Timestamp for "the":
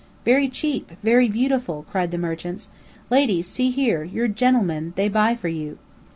2.09-2.17